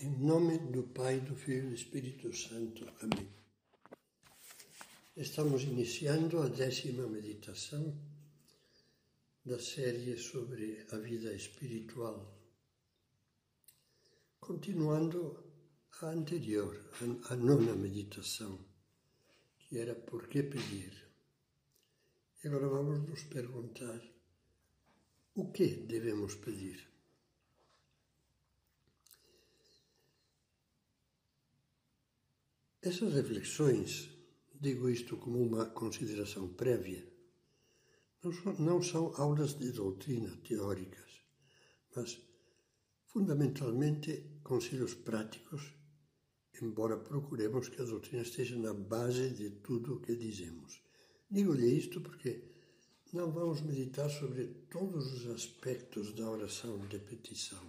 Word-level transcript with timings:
Em 0.00 0.10
nome 0.10 0.58
do 0.58 0.82
Pai, 0.82 1.20
do 1.20 1.36
Filho 1.36 1.66
e 1.66 1.68
do 1.68 1.74
Espírito 1.74 2.34
Santo. 2.34 2.84
Amém. 3.00 3.28
Estamos 5.16 5.62
iniciando 5.62 6.42
a 6.42 6.48
décima 6.48 7.06
meditação 7.06 7.96
da 9.44 9.58
série 9.60 10.16
sobre 10.16 10.84
a 10.90 10.96
vida 10.96 11.32
espiritual. 11.32 12.36
Continuando 14.40 15.44
a 16.00 16.06
anterior, 16.06 16.76
a 17.30 17.36
nona 17.36 17.76
meditação, 17.76 18.58
que 19.58 19.78
era 19.78 19.94
por 19.94 20.26
que 20.26 20.42
pedir. 20.42 20.92
E 22.42 22.48
agora 22.48 22.66
vamos 22.66 23.08
nos 23.08 23.22
perguntar 23.22 24.02
o 25.36 25.52
que 25.52 25.68
devemos 25.68 26.34
pedir. 26.34 26.93
Essas 32.86 33.14
reflexões, 33.14 34.10
digo 34.60 34.90
isto 34.90 35.16
como 35.16 35.42
uma 35.42 35.64
consideração 35.64 36.48
prévia, 36.48 37.02
não 38.58 38.82
são, 38.82 39.10
aulas 39.16 39.54
de 39.54 39.72
doutrina 39.72 40.36
teóricas, 40.46 41.22
mas 41.96 42.20
fundamentalmente 43.06 44.38
conselhos 44.42 44.92
práticos, 44.92 45.72
embora 46.60 46.98
procuremos 46.98 47.70
que 47.70 47.80
a 47.80 47.86
doutrina 47.86 48.20
esteja 48.20 48.58
na 48.58 48.74
base 48.74 49.30
de 49.30 49.48
tudo 49.62 49.94
o 49.94 50.00
que 50.02 50.14
dizemos. 50.14 50.82
Digo-lhe 51.30 51.66
isto 51.66 52.02
porque 52.02 52.52
não 53.14 53.32
vamos 53.32 53.62
meditar 53.62 54.10
sobre 54.10 54.44
todos 54.68 55.10
os 55.10 55.26
aspectos 55.30 56.12
da 56.12 56.30
oração 56.30 56.86
de 56.86 56.98
petição. 56.98 57.64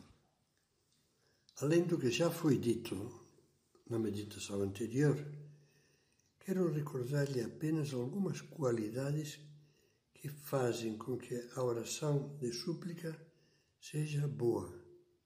Além 1.61 1.83
do 1.83 1.97
que 1.97 2.11
já 2.11 2.29
foi 2.29 2.57
dito 2.57 3.24
na 3.89 3.99
meditação 3.99 4.61
anterior, 4.61 5.15
quero 6.39 6.71
recordar-lhe 6.71 7.41
apenas 7.41 7.93
algumas 7.93 8.41
qualidades 8.41 9.39
que 10.13 10.27
fazem 10.29 10.97
com 10.97 11.17
que 11.17 11.35
a 11.55 11.63
oração 11.63 12.35
de 12.39 12.51
súplica 12.51 13.15
seja 13.79 14.27
boa, 14.27 14.73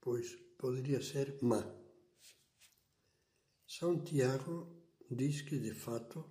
pois 0.02 0.36
poderia 0.58 1.02
ser 1.02 1.38
má. 1.42 1.64
São 3.66 4.04
Tiago 4.04 4.68
diz 5.10 5.42
que, 5.42 5.58
de 5.58 5.73
fato, 5.73 6.26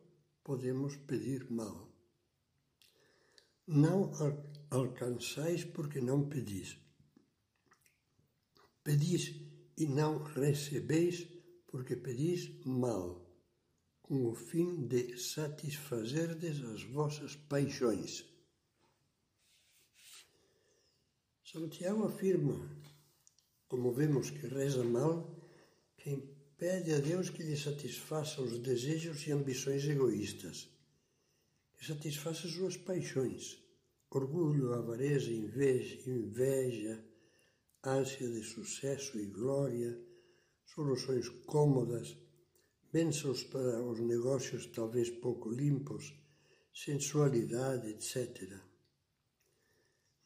podemos 0.45 0.97
pedir 0.97 1.51
mal. 1.51 1.89
Não 3.67 4.13
alcançais 4.70 5.65
porque 5.65 6.01
não 6.01 6.29
pedis. 6.29 6.77
Pedis 8.83 9.35
e 9.77 9.87
não 9.87 10.23
recebeis 10.25 11.38
porque 11.69 11.94
pedis 11.94 12.50
mal, 12.64 13.24
com 14.02 14.27
o 14.27 14.34
fim 14.34 14.86
de 14.86 15.19
satisfazerdes 15.19 16.64
as 16.64 16.83
vossas 16.83 17.36
paixões. 17.36 18.24
Santiago 21.44 22.05
afirma, 22.05 22.58
como 23.69 23.92
vemos 23.92 24.30
que 24.30 24.46
reza 24.46 24.83
mal, 24.83 25.34
quem 25.96 26.20
pede 26.56 26.92
a 26.92 26.98
Deus 26.98 27.30
que 27.30 27.42
lhe 27.42 27.56
satisfaça 27.56 28.42
os 28.42 28.58
desejos 28.58 29.27
e 29.27 29.33
ambições 29.33 29.84
egoístas, 29.84 30.69
que 31.77 31.86
satisfaça 31.86 32.48
suas 32.48 32.77
paixões, 32.77 33.62
orgulho, 34.11 34.72
avareza, 34.72 35.30
inveja, 35.30 36.11
inveja 36.11 37.05
ânsia 37.84 38.28
de 38.28 38.42
sucesso 38.42 39.19
e 39.19 39.27
glória, 39.27 39.98
soluções 40.79 41.29
cômodas, 41.45 42.17
bênçãos 42.93 43.43
para 43.43 43.83
os 43.83 43.98
negócios 43.98 44.64
talvez 44.67 45.11
pouco 45.11 45.51
limpos, 45.51 46.14
sensualidade, 46.73 47.89
etc. 47.89 48.52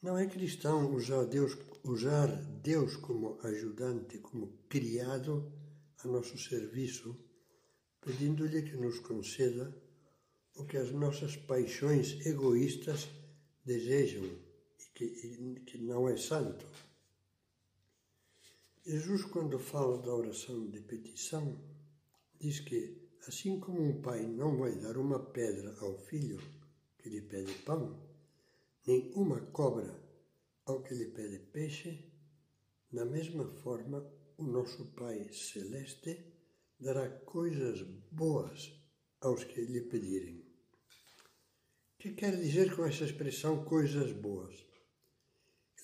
Não 0.02 0.18
é 0.18 0.26
cristão 0.26 0.94
usar 0.94 1.24
Deus, 1.24 1.56
usar 1.82 2.26
Deus 2.62 2.96
como 2.96 3.38
ajudante, 3.42 4.18
como 4.18 4.58
criado 4.68 5.50
a 6.04 6.06
nosso 6.06 6.36
serviço, 6.36 7.16
pedindo-lhe 8.02 8.60
que 8.60 8.76
nos 8.76 8.98
conceda 8.98 9.74
o 10.56 10.66
que 10.66 10.76
as 10.76 10.90
nossas 10.92 11.34
paixões 11.34 12.26
egoístas 12.26 13.08
desejam 13.64 14.26
e 14.78 14.84
que, 14.94 15.04
e 15.06 15.60
que 15.60 15.78
não 15.78 16.06
é 16.06 16.18
santo. 16.18 16.66
Jesus, 18.84 19.22
quando 19.26 19.60
fala 19.60 20.02
da 20.02 20.12
oração 20.12 20.68
de 20.68 20.80
petição, 20.80 21.56
diz 22.40 22.58
que, 22.58 23.00
assim 23.28 23.60
como 23.60 23.80
um 23.80 24.02
pai 24.02 24.26
não 24.26 24.58
vai 24.58 24.74
dar 24.74 24.98
uma 24.98 25.20
pedra 25.20 25.72
ao 25.78 25.96
filho 25.96 26.40
que 26.98 27.08
lhe 27.08 27.22
pede 27.22 27.54
pão, 27.60 28.04
nem 28.84 29.12
uma 29.14 29.40
cobra 29.52 30.02
ao 30.66 30.82
que 30.82 30.94
lhe 30.94 31.06
pede 31.12 31.38
peixe, 31.52 32.12
na 32.90 33.04
mesma 33.04 33.46
forma 33.62 34.04
o 34.36 34.42
nosso 34.42 34.86
Pai 34.96 35.32
Celeste 35.32 36.34
dará 36.80 37.08
coisas 37.08 37.82
boas 38.10 38.72
aos 39.20 39.44
que 39.44 39.60
lhe 39.60 39.82
pedirem. 39.82 40.40
O 40.40 41.98
que 42.00 42.14
quer 42.14 42.36
dizer 42.36 42.74
com 42.74 42.84
essa 42.84 43.04
expressão 43.04 43.64
coisas 43.64 44.10
boas? 44.10 44.66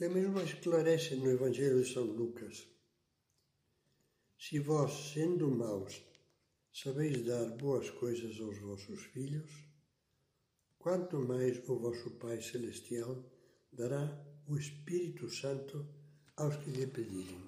Ele 0.00 0.15
mesmo 0.15 0.41
esclarece 0.41 1.15
no 1.15 1.30
Evangelho 1.30 1.80
de 1.80 1.92
São 1.92 2.03
Lucas 2.03 2.78
se 4.48 4.59
vós, 4.60 5.12
sendo 5.12 5.50
maus, 5.50 6.03
sabeis 6.72 7.22
dar 7.22 7.50
boas 7.59 7.91
coisas 7.91 8.41
aos 8.41 8.59
vossos 8.59 9.03
filhos, 9.12 9.50
quanto 10.78 11.19
mais 11.19 11.59
o 11.69 11.78
vosso 11.78 12.12
Pai 12.12 12.41
Celestial 12.41 13.22
dará 13.70 14.03
o 14.47 14.56
Espírito 14.56 15.28
Santo 15.28 15.86
aos 16.34 16.56
que 16.56 16.70
lhe 16.70 16.86
pedirem. 16.86 17.42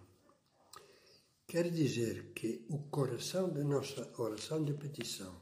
Quer 1.47 1.71
dizer 1.71 2.34
que 2.34 2.66
o 2.69 2.91
coração 2.91 3.50
da 3.50 3.65
nossa 3.65 4.12
oração 4.21 4.62
de 4.62 4.75
petição, 4.75 5.41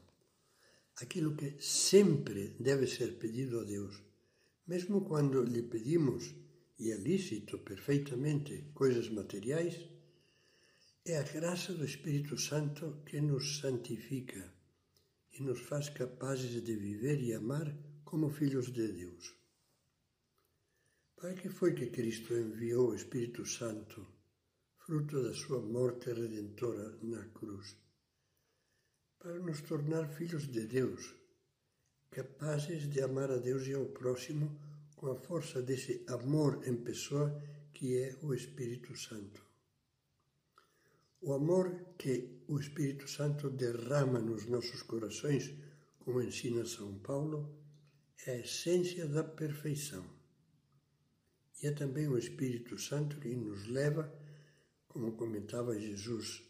aquilo 0.95 1.35
que 1.35 1.61
sempre 1.61 2.55
deve 2.57 2.87
ser 2.87 3.19
pedido 3.19 3.59
a 3.59 3.63
Deus, 3.65 4.01
mesmo 4.65 5.01
quando 5.01 5.43
lhe 5.43 5.63
pedimos, 5.63 6.33
e 6.79 6.89
é 6.89 6.95
lícito 6.95 7.57
perfeitamente, 7.57 8.71
coisas 8.73 9.09
materiais, 9.09 9.98
é 11.09 11.17
a 11.17 11.23
graça 11.23 11.73
do 11.73 11.83
Espírito 11.83 12.37
Santo 12.37 13.01
que 13.03 13.19
nos 13.19 13.57
santifica 13.57 14.53
e 15.33 15.41
nos 15.41 15.59
faz 15.61 15.89
capazes 15.89 16.63
de 16.63 16.75
viver 16.75 17.19
e 17.19 17.33
amar 17.33 17.75
como 18.03 18.29
filhos 18.29 18.71
de 18.71 18.87
Deus. 18.87 19.35
Para 21.15 21.33
que 21.33 21.49
foi 21.49 21.73
que 21.73 21.87
Cristo 21.87 22.35
enviou 22.35 22.89
o 22.89 22.95
Espírito 22.95 23.43
Santo, 23.43 24.05
fruto 24.85 25.23
da 25.23 25.33
sua 25.33 25.59
morte 25.59 26.13
redentora 26.13 26.95
na 27.01 27.25
cruz? 27.29 27.75
Para 29.17 29.39
nos 29.39 29.61
tornar 29.61 30.07
filhos 30.09 30.47
de 30.47 30.67
Deus, 30.67 31.15
capazes 32.11 32.87
de 32.87 33.01
amar 33.01 33.31
a 33.31 33.37
Deus 33.37 33.65
e 33.65 33.73
ao 33.73 33.87
próximo 33.87 34.61
com 34.95 35.07
a 35.11 35.15
força 35.15 35.59
desse 35.59 36.05
amor 36.07 36.61
em 36.67 36.75
pessoa 36.75 37.41
que 37.73 37.97
é 37.97 38.15
o 38.21 38.31
Espírito 38.31 38.95
Santo. 38.95 39.48
O 41.21 41.33
amor 41.33 41.95
que 41.97 42.43
o 42.47 42.57
Espírito 42.57 43.05
Santo 43.09 43.49
derrama 43.49 44.19
nos 44.19 44.45
nossos 44.45 44.81
corações, 44.83 45.53
como 45.99 46.21
ensina 46.21 46.65
São 46.65 46.97
Paulo, 46.99 47.59
é 48.25 48.31
a 48.31 48.39
essência 48.39 49.05
da 49.05 49.23
perfeição. 49.23 50.05
E 51.61 51.67
é 51.67 51.71
também 51.71 52.07
o 52.07 52.17
Espírito 52.17 52.79
Santo 52.79 53.19
que 53.19 53.35
nos 53.35 53.67
leva, 53.67 54.09
como 54.87 55.17
comentava 55.17 55.77
Jesus 55.77 56.41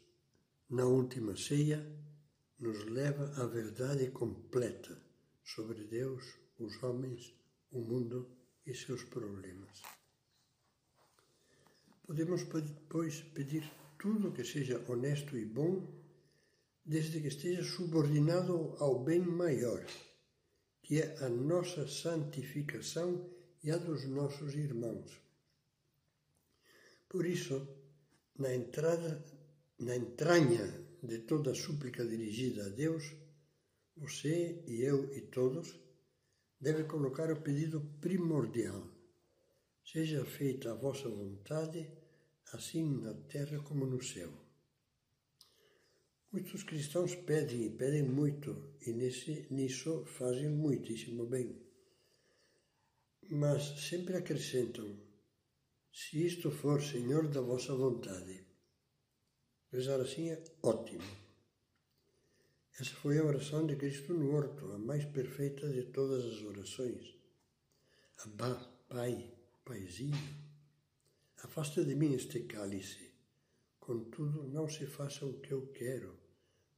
na 0.70 0.86
última 0.86 1.36
ceia, 1.36 1.84
nos 2.60 2.86
leva 2.86 3.34
à 3.42 3.48
verdade 3.48 4.12
completa 4.12 5.02
sobre 5.44 5.84
Deus, 5.86 6.24
os 6.60 6.82
homens, 6.84 7.34
o 7.72 7.82
mundo 7.82 8.30
e 8.68 8.76
seus 8.76 9.04
problemas. 9.04 9.82
Podemos, 12.06 12.44
pois, 12.88 13.22
pedir 13.22 13.64
tudo 14.00 14.32
que 14.32 14.44
seja 14.44 14.84
honesto 14.88 15.38
e 15.38 15.46
bom, 15.46 15.86
desde 16.84 17.20
que 17.22 17.28
esteja 17.28 17.64
subordinado 17.64 18.76
ao 18.80 19.04
bem 19.04 19.20
maior, 19.20 19.86
que 20.82 21.02
é 21.02 21.18
a 21.20 21.30
nossa 21.30 21.88
santificação 21.88 23.30
e 23.62 23.70
a 23.70 23.78
dos 23.78 24.06
nossos 24.06 24.56
irmãos. 24.56 25.22
Por 27.10 27.26
isso, 27.26 27.68
na 28.38 28.56
entrada, 28.56 29.24
na 29.78 29.96
entranha 29.96 30.66
de 31.04 31.20
toda 31.20 31.54
súplica 31.54 32.06
dirigida 32.06 32.66
a 32.66 32.70
Deus, 32.70 33.14
você 33.98 34.64
e 34.66 34.82
eu 34.82 35.14
e 35.14 35.22
todos 35.22 35.78
deve 36.60 36.86
colocar 36.86 37.32
o 37.32 37.42
pedido 37.42 37.82
primordial. 38.00 38.88
Seja 39.84 40.24
feita 40.24 40.72
a 40.72 40.76
vossa 40.76 41.10
vontade 41.10 41.99
assim 42.54 43.02
na 43.02 43.14
terra 43.14 43.60
como 43.64 43.86
no 43.86 44.02
céu. 44.02 44.32
Muitos 46.32 46.64
cristãos 46.64 47.16
pedem 47.16 47.66
e 47.66 47.70
pedem 47.72 48.04
muito, 48.04 48.76
e 48.86 48.92
nesse, 48.92 49.48
nisso 49.50 50.06
fazem 50.06 50.50
muitíssimo 50.50 51.26
bem. 51.26 51.60
Mas 53.32 53.64
sempre 53.88 54.16
acrescentam: 54.16 54.96
se 55.92 56.26
isto 56.26 56.52
for 56.52 56.82
Senhor 56.82 57.28
da 57.28 57.42
vossa 57.42 57.76
vontade. 57.76 58.46
Rezar 59.72 60.00
assim 60.02 60.30
é 60.30 60.44
ótimo. 60.64 61.04
Essa 62.80 62.94
foi 62.96 63.20
a 63.20 63.26
oração 63.26 63.68
de 63.68 63.76
Cristo 63.76 64.14
no 64.14 64.32
horto, 64.34 64.72
a 64.72 64.78
mais 64.78 65.06
perfeita 65.06 65.68
de 65.70 65.84
todas 65.92 66.24
as 66.26 66.42
orações. 66.42 67.18
Abá, 68.24 68.56
Pai, 68.88 69.32
Paizinho, 69.66 70.16
afasta 71.44 71.84
de 71.84 71.96
mim 71.96 72.14
este 72.14 72.42
cálice. 72.42 73.12
Contudo, 73.80 74.48
não 74.48 74.68
se 74.70 74.86
faça 74.86 75.26
o 75.26 75.40
que 75.40 75.52
eu 75.52 75.68
quero, 75.68 76.18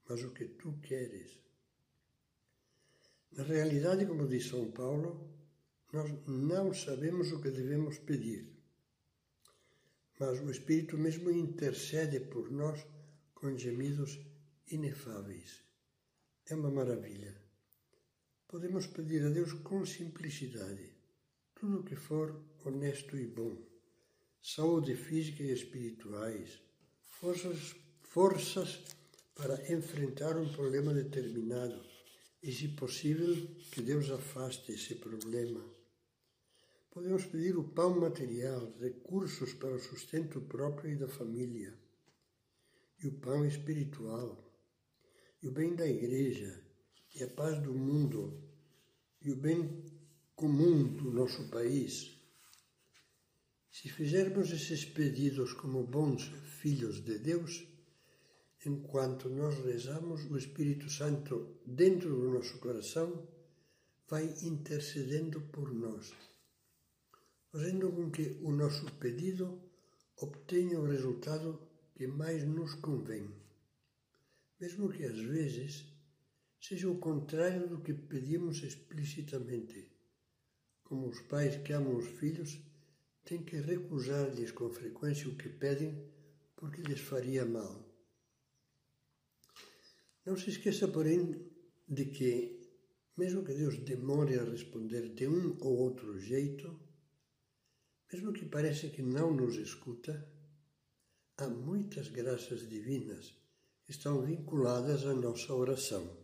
mas 0.08 0.24
o 0.24 0.31
que 0.31 0.46
tu 0.46 0.80
queres. 0.81 1.40
Na 3.31 3.44
realidade, 3.44 4.06
como 4.06 4.28
diz 4.28 4.48
São 4.48 4.72
Paulo, 4.72 5.30
nós 5.92 6.10
não 6.28 6.74
sabemos 6.74 7.31
o 7.31 7.42
que 7.42 7.52
devemos 7.52 7.98
pedir, 8.00 8.48
mas 10.19 10.40
o 10.40 10.50
Espírito 10.50 10.98
mesmo 10.98 11.30
intercede 11.31 12.19
por 12.19 12.52
nós 12.52 12.86
com 13.34 13.57
gemidos 13.57 14.19
inefáveis. 14.68 15.64
É 16.46 16.56
uma 16.56 16.69
maravilha. 16.69 17.36
Podemos 18.48 18.88
pedir 18.88 19.25
a 19.25 19.30
Deus 19.30 19.54
com 19.54 19.86
simplicidade 19.86 21.02
tudo 21.62 21.81
o 21.81 21.84
que 21.84 21.96
for 21.96 22.44
honesto 22.66 23.16
e 23.16 23.28
bom, 23.28 23.56
saúde 24.42 24.96
física 24.96 25.44
e 25.44 25.52
espirituais, 25.52 26.60
forças, 27.02 27.76
forças 28.04 28.80
para 29.36 29.74
enfrentar 29.74 30.38
um 30.38 30.52
problema 30.52 30.94
determinado 30.94 31.82
e, 32.42 32.52
se 32.52 32.70
possível, 32.70 33.36
que 33.72 33.82
Deus 33.82 34.10
afaste 34.10 34.72
esse 34.72 34.96
problema. 34.96 35.64
Podemos 36.90 37.26
pedir 37.26 37.58
o 37.58 37.64
pão 37.64 38.00
material, 38.00 38.74
recursos 38.80 39.54
para 39.54 39.76
o 39.76 39.80
sustento 39.80 40.42
próprio 40.42 40.92
e 40.92 40.96
da 40.96 41.08
família, 41.08 41.74
e 43.02 43.08
o 43.08 43.14
pão 43.14 43.46
espiritual 43.46 44.52
e 45.42 45.48
o 45.48 45.52
bem 45.52 45.74
da 45.74 45.88
igreja, 45.88 46.62
e 47.16 47.24
a 47.24 47.28
paz 47.28 47.58
do 47.64 47.74
mundo, 47.74 48.40
e 49.22 49.32
o 49.32 49.36
bem 49.36 49.84
comum 50.36 50.96
do 50.96 51.12
nosso 51.12 51.50
país. 51.50 52.16
Se 53.71 53.89
fizermos 53.89 54.51
esses 54.51 54.83
pedidos 54.85 55.53
como 55.53 55.83
bons 55.83 56.23
filhos 56.59 57.03
de 57.03 57.18
Deus, 57.18 57.65
enquanto 58.65 59.29
nós 59.29 59.56
rezamos, 59.65 60.29
o 60.29 60.38
Espírito 60.38 60.89
Santo, 60.89 61.62
dentro 61.65 62.09
do 62.09 62.31
nosso 62.31 62.59
coração, 62.59 63.27
vai 64.09 64.25
intercedendo 64.44 65.41
por 65.53 65.73
nós, 65.73 66.13
fazendo 67.51 67.91
com 67.91 68.12
que 68.12 68.38
o 68.44 68.51
nosso 68.51 68.85
pedido 69.03 69.59
obtenha 70.18 70.79
o 70.79 70.85
resultado 70.85 71.59
que 71.95 72.06
mais 72.06 72.44
nos 72.44 72.73
convém 72.75 73.41
mesmo 74.62 74.89
que 74.89 75.03
às 75.03 75.18
vezes 75.18 75.88
seja 76.59 76.88
o 76.88 77.00
contrário 77.00 77.68
do 77.68 77.81
que 77.81 77.95
pedimos 77.95 78.62
explicitamente. 78.62 79.91
Como 80.83 81.07
os 81.07 81.19
pais 81.21 81.57
que 81.63 81.73
amam 81.73 81.97
os 81.97 82.07
filhos 82.19 82.59
têm 83.23 83.44
que 83.44 83.57
recusar-lhes 83.57 84.51
com 84.51 84.69
frequência 84.69 85.29
o 85.29 85.35
que 85.35 85.50
pedem 85.50 86.12
porque 86.56 86.81
lhes 86.81 87.01
faria 87.01 87.45
mal. 87.45 87.88
Não 90.25 90.38
se 90.38 90.51
esqueça, 90.51 90.88
porém, 90.88 91.51
de 91.88 92.06
que, 92.06 92.59
mesmo 93.18 93.44
que 93.44 93.53
Deus 93.53 93.77
demore 93.79 94.38
a 94.38 94.44
responder 94.44 95.09
de 95.09 95.27
um 95.27 95.57
ou 95.59 95.77
outro 95.79 96.19
jeito, 96.19 96.79
mesmo 98.13 98.31
que 98.31 98.45
pareça 98.45 98.89
que 98.89 99.01
não 99.01 99.33
nos 99.33 99.56
escuta, 99.56 100.27
há 101.38 101.47
muitas 101.47 102.09
graças 102.09 102.69
divinas 102.69 103.33
estão 103.88 104.21
vinculadas 104.21 105.06
à 105.06 105.13
nossa 105.13 105.53
oração. 105.53 106.18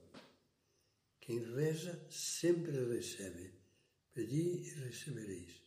Quem 1.19 1.39
reza 1.39 2.05
sempre 2.09 2.71
recebe. 2.93 3.53
Pedi 4.13 4.61
e 4.63 4.69
recebereis. 4.85 5.66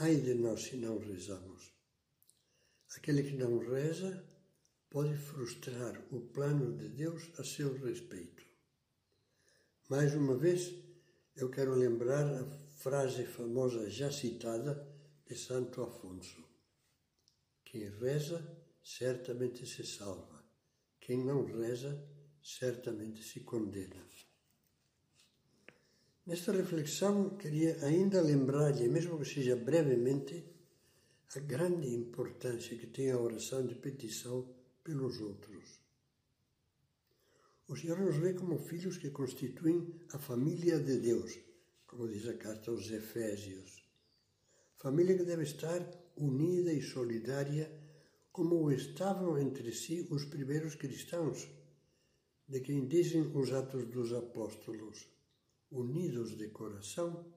Ai 0.00 0.14
de 0.14 0.32
nós 0.34 0.62
se 0.62 0.76
não 0.76 0.96
rezamos. 1.00 1.72
Aquele 2.96 3.24
que 3.24 3.36
não 3.36 3.58
reza 3.58 4.24
pode 4.88 5.16
frustrar 5.16 6.00
o 6.12 6.20
plano 6.20 6.76
de 6.76 6.88
Deus 6.88 7.32
a 7.36 7.42
seu 7.42 7.76
respeito. 7.84 8.46
Mais 9.88 10.14
uma 10.14 10.36
vez, 10.36 10.72
eu 11.34 11.50
quero 11.50 11.74
lembrar 11.74 12.24
a 12.32 12.44
frase 12.76 13.26
famosa 13.26 13.90
já 13.90 14.08
citada 14.12 14.88
de 15.26 15.34
Santo 15.36 15.82
Afonso: 15.82 16.44
Quem 17.64 17.90
reza 17.98 18.38
certamente 18.80 19.66
se 19.66 19.84
salva. 19.84 20.44
Quem 21.00 21.24
não 21.24 21.44
reza 21.44 22.08
certamente 22.40 23.20
se 23.24 23.40
condena. 23.40 24.06
Nesta 26.28 26.52
reflexão, 26.52 27.38
queria 27.38 27.82
ainda 27.86 28.20
lembrar-lhe, 28.20 28.86
mesmo 28.86 29.18
que 29.18 29.24
seja 29.24 29.56
brevemente, 29.56 30.44
a 31.34 31.40
grande 31.40 31.88
importância 31.88 32.76
que 32.76 32.86
tem 32.86 33.10
a 33.10 33.18
oração 33.18 33.66
de 33.66 33.74
petição 33.74 34.46
pelos 34.84 35.22
outros. 35.22 35.80
O 37.66 37.74
Senhor 37.74 37.98
nos 37.98 38.18
vê 38.18 38.34
como 38.34 38.58
filhos 38.58 38.98
que 38.98 39.08
constituem 39.08 39.90
a 40.12 40.18
família 40.18 40.78
de 40.78 40.98
Deus, 40.98 41.38
como 41.86 42.06
diz 42.06 42.28
a 42.28 42.34
carta 42.34 42.72
aos 42.72 42.90
Efésios. 42.90 43.82
Família 44.76 45.16
que 45.16 45.24
deve 45.24 45.44
estar 45.44 45.80
unida 46.14 46.70
e 46.70 46.82
solidária 46.82 47.72
como 48.30 48.70
estavam 48.70 49.38
entre 49.38 49.72
si 49.72 50.06
os 50.10 50.26
primeiros 50.26 50.74
cristãos, 50.74 51.48
de 52.46 52.60
quem 52.60 52.86
dizem 52.86 53.22
os 53.34 53.50
Atos 53.50 53.86
dos 53.86 54.12
Apóstolos, 54.12 55.16
unidos 55.70 56.36
de 56.36 56.48
coração, 56.48 57.32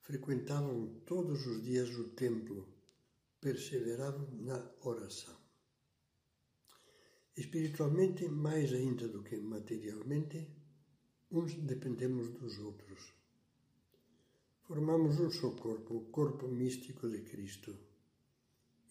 frequentavam 0.00 1.00
todos 1.04 1.46
os 1.46 1.62
dias 1.62 1.90
o 1.96 2.10
templo, 2.10 2.68
perseveravam 3.40 4.28
na 4.40 4.70
oração. 4.82 5.36
Espiritualmente, 7.36 8.28
mais 8.28 8.72
ainda 8.72 9.08
do 9.08 9.22
que 9.22 9.36
materialmente, 9.36 10.48
uns 11.30 11.54
dependemos 11.54 12.28
dos 12.30 12.58
outros. 12.58 13.14
Formamos 14.62 15.18
um 15.18 15.30
só 15.30 15.50
corpo, 15.50 15.96
o 15.96 16.10
corpo 16.10 16.48
místico 16.48 17.08
de 17.08 17.22
Cristo 17.22 17.76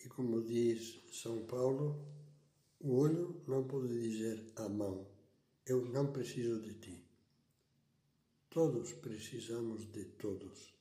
e 0.04 0.08
como 0.08 0.42
diz 0.42 1.02
São 1.12 1.46
Paulo, 1.46 2.08
o 2.80 2.96
olho 2.96 3.44
não 3.48 3.68
pode 3.68 3.90
dizer 3.90 4.54
à 4.56 4.70
mão: 4.70 5.06
Eu 5.66 5.86
não 5.86 6.12
preciso 6.14 6.62
de 6.62 6.74
ti. 6.76 7.09
Todos 8.50 8.94
precisamos 8.94 9.92
de 9.92 10.06
todos. 10.06 10.74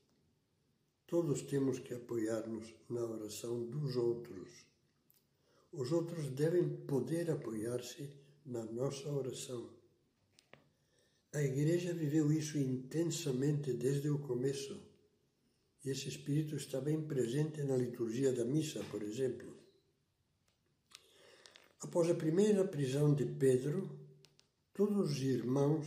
Todos 1.06 1.42
temos 1.42 1.78
que 1.78 1.94
apoiar-nos 1.94 2.74
na 2.88 3.04
oração 3.04 3.64
dos 3.66 3.96
outros. 3.96 4.48
Os 5.72 5.92
outros 5.92 6.30
devem 6.30 6.68
poder 6.86 7.30
apoiar-se 7.30 8.08
na 8.46 8.64
nossa 8.64 9.10
oração. 9.10 9.68
A 11.32 11.42
Igreja 11.42 11.92
viveu 11.92 12.32
isso 12.32 12.56
intensamente 12.56 13.74
desde 13.74 14.08
o 14.08 14.18
começo 14.18 14.88
e 15.84 15.90
esse 15.90 16.08
espírito 16.08 16.56
está 16.56 16.80
bem 16.80 17.00
presente 17.00 17.62
na 17.62 17.76
liturgia 17.76 18.32
da 18.32 18.44
missa, 18.44 18.82
por 18.90 19.02
exemplo. 19.02 19.56
Após 21.80 22.10
a 22.10 22.14
primeira 22.14 22.64
prisão 22.64 23.14
de 23.14 23.24
Pedro, 23.24 23.88
todos 24.74 25.12
os 25.12 25.22
irmãos, 25.22 25.86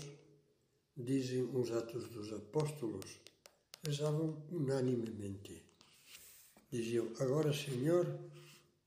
dizem 1.01 1.43
os 1.53 1.71
Atos 1.71 2.09
dos 2.09 2.31
Apóstolos, 2.31 3.19
rezavam 3.83 4.45
unanimemente. 4.51 5.63
Diziam: 6.71 7.11
Agora, 7.19 7.51
Senhor, 7.53 8.05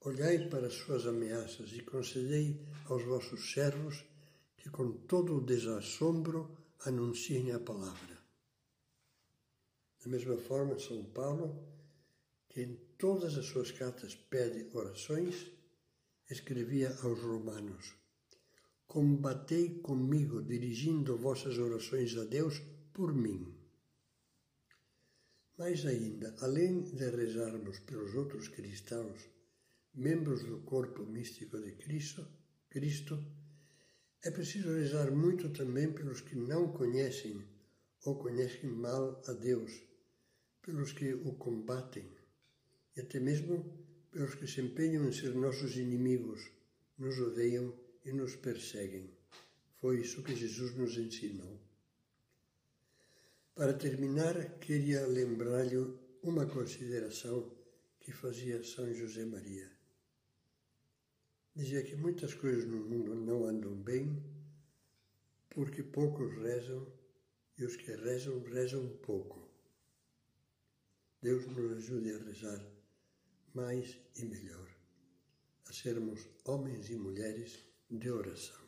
olhai 0.00 0.48
para 0.48 0.66
as 0.66 0.74
suas 0.74 1.06
ameaças 1.06 1.72
e 1.72 1.82
concedei 1.82 2.60
aos 2.86 3.04
vossos 3.04 3.52
servos 3.52 4.04
que, 4.56 4.70
com 4.70 4.92
todo 4.92 5.36
o 5.36 5.40
desassombro, 5.40 6.56
anunciem 6.86 7.52
a 7.52 7.58
palavra. 7.58 8.18
Da 10.02 10.10
mesma 10.10 10.36
forma, 10.36 10.78
São 10.78 11.02
Paulo, 11.04 11.62
que 12.48 12.62
em 12.62 12.76
todas 12.98 13.36
as 13.36 13.46
suas 13.46 13.70
cartas 13.70 14.14
pede 14.14 14.68
orações, 14.76 15.50
escrevia 16.30 16.96
aos 17.02 17.20
Romanos: 17.20 17.94
Combatei 18.86 19.80
comigo, 19.80 20.42
dirigindo 20.42 21.16
vossas 21.16 21.58
orações 21.58 22.16
a 22.16 22.24
Deus 22.24 22.62
por 22.92 23.12
mim. 23.12 23.54
Mais 25.58 25.84
ainda, 25.86 26.34
além 26.40 26.82
de 26.82 27.10
rezarmos 27.10 27.78
pelos 27.80 28.14
outros 28.14 28.48
cristãos, 28.48 29.20
membros 29.94 30.42
do 30.44 30.60
corpo 30.62 31.04
místico 31.04 31.60
de 31.60 31.72
Cristo, 31.72 32.26
Cristo 32.68 33.16
É 34.22 34.30
preciso 34.30 34.72
rezar 34.72 35.10
muito 35.10 35.50
também 35.50 35.92
pelos 35.92 36.20
que 36.20 36.34
não 36.34 36.72
conhecem 36.72 37.44
ou 38.04 38.18
conhecem 38.18 38.70
mal 38.70 39.22
a 39.26 39.32
Deus, 39.32 39.70
pelos 40.62 40.92
que 40.92 41.12
o 41.12 41.34
combatem 41.34 42.10
e 42.96 43.00
até 43.00 43.18
mesmo 43.20 43.54
pelos 44.10 44.34
que 44.34 44.46
se 44.46 44.60
empenham 44.60 45.06
em 45.06 45.12
ser 45.12 45.34
nossos 45.34 45.76
inimigos, 45.76 46.50
nos 46.96 47.18
odeiam 47.18 47.74
e 48.04 48.12
nos 48.12 48.36
perseguem. 48.36 49.10
Foi 49.80 50.00
isso 50.00 50.22
que 50.22 50.34
Jesus 50.34 50.74
nos 50.74 50.96
ensinou. 50.96 51.60
Para 53.54 53.72
terminar, 53.72 54.58
queria 54.58 55.06
lembrar-lhe 55.06 55.76
uma 56.22 56.46
consideração 56.46 57.50
que 58.00 58.12
fazia 58.12 58.62
São 58.64 58.92
José 58.92 59.24
Maria. 59.24 59.70
Dizia 61.54 61.82
que 61.82 61.94
muitas 61.94 62.34
coisas 62.34 62.64
no 62.64 62.78
mundo 62.78 63.14
não 63.14 63.46
andam 63.46 63.74
bem 63.74 64.22
porque 65.50 65.82
poucos 65.84 66.34
rezam 66.42 66.84
e 67.56 67.64
os 67.64 67.76
que 67.76 67.92
rezam, 67.92 68.42
rezam 68.42 68.88
pouco. 69.02 69.48
Deus 71.22 71.46
nos 71.46 71.78
ajude 71.78 72.12
a 72.12 72.18
rezar 72.18 72.60
mais 73.54 73.96
e 74.16 74.24
melhor, 74.24 74.68
a 75.66 75.72
sermos 75.72 76.28
homens 76.44 76.90
e 76.90 76.96
mulheres 76.96 77.64
de 77.90 78.10
oração. 78.10 78.63